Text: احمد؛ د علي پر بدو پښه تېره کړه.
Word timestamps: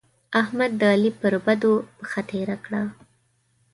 احمد؛ 0.41 0.71
د 0.79 0.81
علي 0.93 1.11
پر 1.19 1.33
بدو 1.45 1.73
پښه 1.97 2.21
تېره 2.29 2.55
کړه. 2.65 2.81